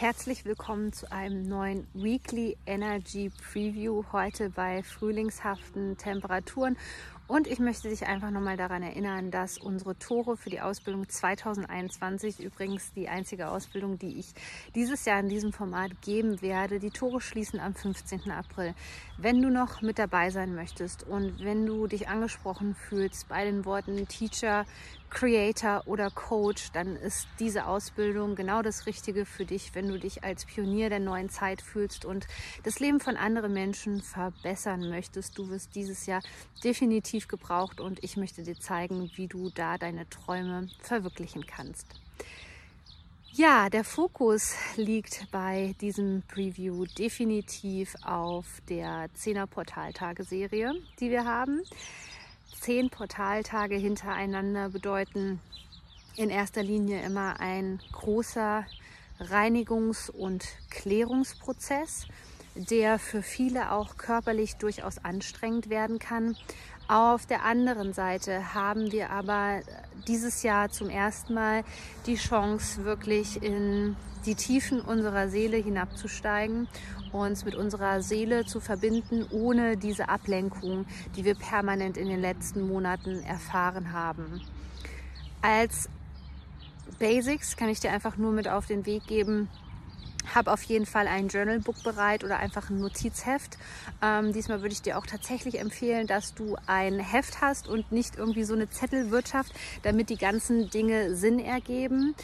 [0.00, 6.76] Herzlich willkommen zu einem neuen Weekly Energy Preview heute bei frühlingshaften Temperaturen.
[7.26, 12.38] Und ich möchte dich einfach nochmal daran erinnern, dass unsere Tore für die Ausbildung 2021,
[12.38, 14.34] übrigens die einzige Ausbildung, die ich
[14.76, 18.30] dieses Jahr in diesem Format geben werde, die Tore schließen am 15.
[18.30, 18.74] April.
[19.16, 23.64] Wenn du noch mit dabei sein möchtest und wenn du dich angesprochen fühlst bei den
[23.64, 24.64] Worten Teacher,
[25.10, 30.24] Creator oder Coach, dann ist diese Ausbildung genau das Richtige für dich, wenn du dich
[30.24, 32.26] als Pionier der neuen Zeit fühlst und
[32.64, 35.38] das Leben von anderen Menschen verbessern möchtest.
[35.38, 36.22] Du wirst dieses Jahr
[36.62, 41.86] definitiv gebraucht und ich möchte dir zeigen, wie du da deine Träume verwirklichen kannst.
[43.32, 51.62] Ja, der Fokus liegt bei diesem Preview definitiv auf der 10er Portaltage-Serie, die wir haben
[52.60, 55.40] zehn Portaltage hintereinander bedeuten
[56.16, 58.66] in erster Linie immer ein großer
[59.20, 62.06] Reinigungs- und Klärungsprozess,
[62.54, 66.36] der für viele auch körperlich durchaus anstrengend werden kann.
[66.88, 69.60] Auf der anderen Seite haben wir aber
[70.06, 71.62] dieses Jahr zum ersten Mal
[72.06, 76.66] die Chance, wirklich in die Tiefen unserer Seele hinabzusteigen
[77.12, 80.86] uns mit unserer Seele zu verbinden, ohne diese Ablenkung,
[81.16, 84.40] die wir permanent in den letzten Monaten erfahren haben.
[85.40, 85.88] Als
[86.98, 89.48] Basics kann ich dir einfach nur mit auf den Weg geben,
[90.34, 93.58] habe auf jeden Fall ein Journalbook bereit oder einfach ein Notizheft.
[94.02, 98.16] Ähm, diesmal würde ich dir auch tatsächlich empfehlen, dass du ein Heft hast und nicht
[98.16, 99.52] irgendwie so eine Zettelwirtschaft,
[99.82, 102.14] damit die ganzen Dinge Sinn ergeben.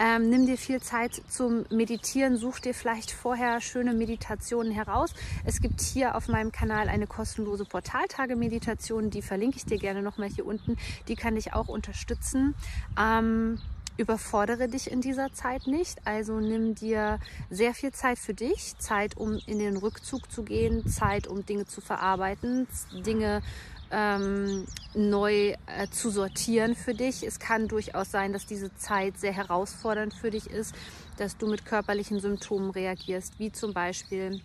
[0.00, 5.14] Ähm, nimm dir viel Zeit zum Meditieren, such dir vielleicht vorher schöne Meditationen heraus.
[5.44, 10.28] Es gibt hier auf meinem Kanal eine kostenlose Portaltage-Meditation, die verlinke ich dir gerne nochmal
[10.28, 10.76] hier unten.
[11.06, 12.56] Die kann dich auch unterstützen.
[12.98, 13.60] Ähm,
[13.96, 15.98] überfordere dich in dieser Zeit nicht.
[16.04, 17.18] Also nimm dir
[17.50, 21.66] sehr viel Zeit für dich, Zeit, um in den Rückzug zu gehen, Zeit, um Dinge
[21.66, 22.66] zu verarbeiten,
[23.06, 23.42] Dinge
[23.90, 27.22] ähm, neu äh, zu sortieren für dich.
[27.24, 30.74] Es kann durchaus sein, dass diese Zeit sehr herausfordernd für dich ist,
[31.16, 34.40] dass du mit körperlichen Symptomen reagierst, wie zum Beispiel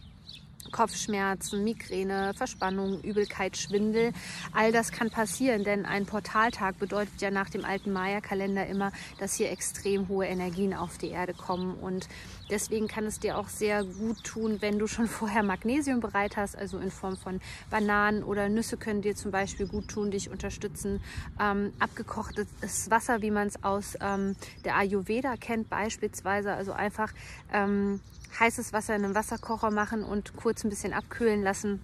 [0.72, 4.12] Kopfschmerzen, Migräne, Verspannung, Übelkeit, Schwindel.
[4.54, 9.36] All das kann passieren, denn ein Portaltag bedeutet ja nach dem alten Maya-Kalender immer, dass
[9.36, 11.76] hier extrem hohe Energien auf die Erde kommen.
[11.76, 12.08] Und
[12.50, 16.56] deswegen kann es dir auch sehr gut tun, wenn du schon vorher Magnesium bereit hast,
[16.56, 17.40] also in Form von
[17.70, 21.02] Bananen oder Nüsse können dir zum Beispiel gut tun, dich unterstützen.
[21.40, 27.12] Ähm, abgekochtes Wasser, wie man es aus ähm, der Ayurveda kennt, beispielsweise, also einfach
[27.52, 28.02] ähm,
[28.38, 31.82] heißes Wasser in einem Wasserkocher machen und kurz ein bisschen abkühlen lassen.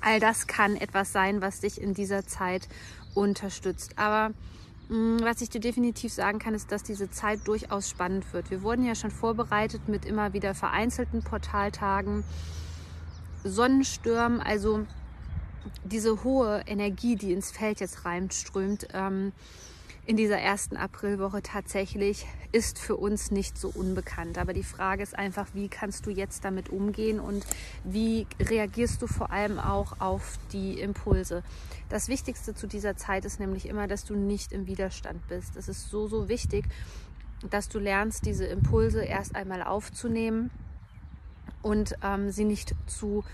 [0.00, 2.68] All das kann etwas sein, was dich in dieser Zeit
[3.14, 3.98] unterstützt.
[3.98, 4.34] Aber
[4.88, 8.50] mm, was ich dir definitiv sagen kann, ist, dass diese Zeit durchaus spannend wird.
[8.50, 12.24] Wir wurden ja schon vorbereitet mit immer wieder vereinzelten Portaltagen,
[13.44, 14.86] Sonnenstürmen, also
[15.84, 18.88] diese hohe Energie, die ins Feld jetzt reinströmt.
[18.92, 19.32] Ähm,
[20.08, 24.38] in dieser ersten Aprilwoche tatsächlich ist für uns nicht so unbekannt.
[24.38, 27.44] Aber die Frage ist einfach, wie kannst du jetzt damit umgehen und
[27.84, 31.42] wie reagierst du vor allem auch auf die Impulse.
[31.90, 35.56] Das Wichtigste zu dieser Zeit ist nämlich immer, dass du nicht im Widerstand bist.
[35.56, 36.64] Es ist so, so wichtig,
[37.50, 40.50] dass du lernst, diese Impulse erst einmal aufzunehmen
[41.60, 43.24] und ähm, sie nicht zu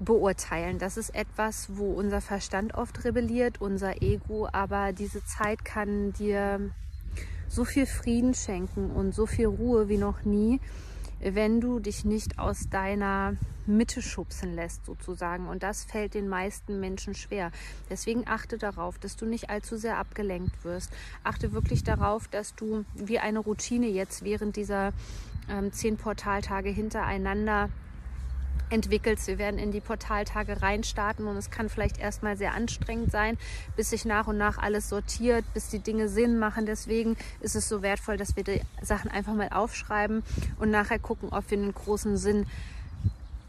[0.00, 0.78] beurteilen.
[0.78, 6.70] Das ist etwas, wo unser Verstand oft rebelliert, unser Ego, aber diese Zeit kann dir
[7.48, 10.60] so viel Frieden schenken und so viel Ruhe wie noch nie,
[11.20, 13.36] wenn du dich nicht aus deiner
[13.66, 15.48] Mitte schubsen lässt sozusagen.
[15.48, 17.50] Und das fällt den meisten Menschen schwer.
[17.90, 20.90] Deswegen achte darauf, dass du nicht allzu sehr abgelenkt wirst.
[21.24, 24.92] Achte wirklich darauf, dass du wie eine Routine jetzt während dieser
[25.48, 27.68] ähm, zehn Portaltage hintereinander
[28.70, 29.26] entwickelst.
[29.26, 33.36] Wir werden in die Portaltage reinstarten und es kann vielleicht erstmal sehr anstrengend sein,
[33.76, 36.66] bis sich nach und nach alles sortiert, bis die Dinge Sinn machen.
[36.66, 40.22] Deswegen ist es so wertvoll, dass wir die Sachen einfach mal aufschreiben
[40.58, 42.46] und nachher gucken, ob wir einen großen Sinn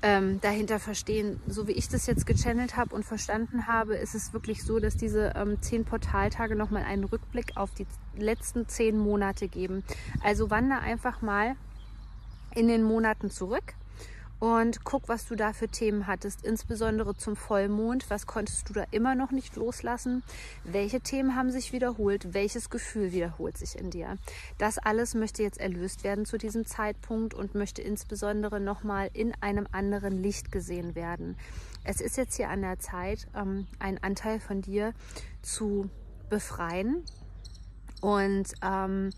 [0.03, 1.39] ähm, dahinter verstehen.
[1.47, 4.97] So wie ich das jetzt gechannelt habe und verstanden habe, ist es wirklich so, dass
[4.97, 7.85] diese ähm, zehn Portaltage nochmal einen Rückblick auf die
[8.15, 9.83] letzten zehn Monate geben.
[10.23, 11.55] Also wandere einfach mal
[12.53, 13.75] in den Monaten zurück
[14.41, 18.09] und guck, was du da für Themen hattest, insbesondere zum Vollmond.
[18.09, 20.23] Was konntest du da immer noch nicht loslassen?
[20.63, 22.33] Welche Themen haben sich wiederholt?
[22.33, 24.17] Welches Gefühl wiederholt sich in dir?
[24.57, 29.67] Das alles möchte jetzt erlöst werden zu diesem Zeitpunkt und möchte insbesondere nochmal in einem
[29.71, 31.37] anderen Licht gesehen werden.
[31.83, 34.95] Es ist jetzt hier an der Zeit, ähm, einen Anteil von dir
[35.43, 35.87] zu
[36.31, 37.03] befreien
[38.01, 39.11] und ähm,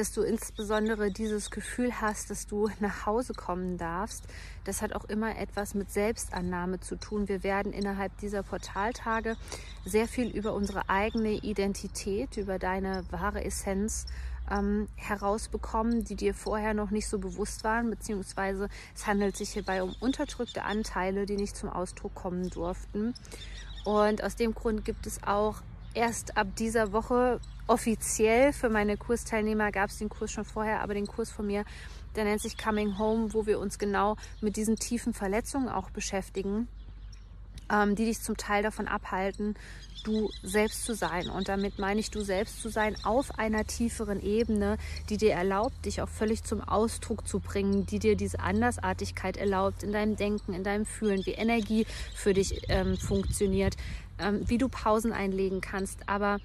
[0.00, 4.24] dass du insbesondere dieses Gefühl hast, dass du nach Hause kommen darfst.
[4.64, 7.28] Das hat auch immer etwas mit Selbstannahme zu tun.
[7.28, 9.36] Wir werden innerhalb dieser Portaltage
[9.84, 14.06] sehr viel über unsere eigene Identität, über deine wahre Essenz
[14.50, 19.82] ähm, herausbekommen, die dir vorher noch nicht so bewusst waren, beziehungsweise es handelt sich hierbei
[19.82, 23.12] um unterdrückte Anteile, die nicht zum Ausdruck kommen durften.
[23.84, 25.56] Und aus dem Grund gibt es auch
[25.92, 27.38] erst ab dieser Woche
[27.70, 31.64] offiziell für meine Kursteilnehmer gab es den Kurs schon vorher, aber den Kurs von mir,
[32.16, 36.66] der nennt sich Coming Home, wo wir uns genau mit diesen tiefen Verletzungen auch beschäftigen,
[37.70, 39.54] ähm, die dich zum Teil davon abhalten,
[40.02, 41.30] du selbst zu sein.
[41.30, 44.76] Und damit meine ich, du selbst zu sein auf einer tieferen Ebene,
[45.08, 49.84] die dir erlaubt, dich auch völlig zum Ausdruck zu bringen, die dir diese Andersartigkeit erlaubt
[49.84, 53.76] in deinem Denken, in deinem Fühlen, wie Energie für dich ähm, funktioniert,
[54.18, 56.08] ähm, wie du Pausen einlegen kannst.
[56.08, 56.38] Aber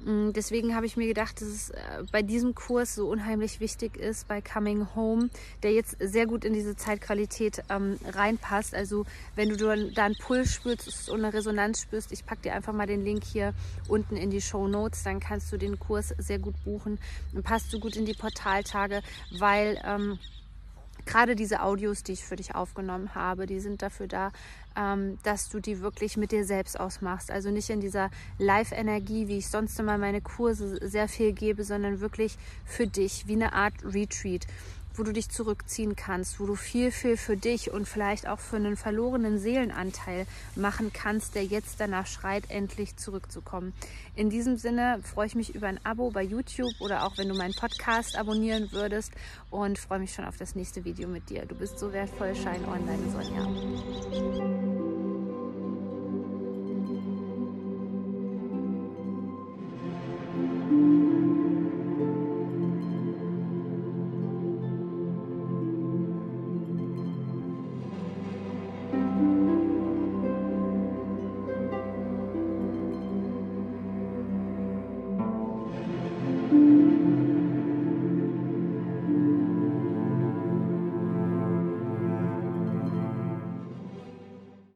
[0.00, 4.28] Deswegen habe ich mir gedacht, dass es äh, bei diesem Kurs so unheimlich wichtig ist,
[4.28, 5.30] bei Coming Home,
[5.62, 8.74] der jetzt sehr gut in diese Zeitqualität ähm, reinpasst.
[8.74, 9.04] Also
[9.34, 12.86] wenn du da einen Pull spürst und eine Resonanz spürst, ich packe dir einfach mal
[12.86, 13.54] den Link hier
[13.88, 16.98] unten in die Show Notes, dann kannst du den Kurs sehr gut buchen
[17.32, 19.02] und passt so gut in die Portaltage,
[19.38, 19.80] weil...
[19.84, 20.18] Ähm,
[21.06, 24.32] gerade diese Audios, die ich für dich aufgenommen habe, die sind dafür da,
[24.76, 27.30] ähm, dass du die wirklich mit dir selbst ausmachst.
[27.30, 32.00] Also nicht in dieser Live-Energie, wie ich sonst immer meine Kurse sehr viel gebe, sondern
[32.00, 34.46] wirklich für dich, wie eine Art Retreat
[34.98, 38.56] wo du dich zurückziehen kannst, wo du viel, viel für dich und vielleicht auch für
[38.56, 43.72] einen verlorenen Seelenanteil machen kannst, der jetzt danach schreit, endlich zurückzukommen.
[44.14, 47.34] In diesem Sinne freue ich mich über ein Abo bei YouTube oder auch wenn du
[47.34, 49.12] meinen Podcast abonnieren würdest
[49.50, 51.46] und freue mich schon auf das nächste Video mit dir.
[51.46, 54.75] Du bist so wertvoll, Shine On, deine Sonja.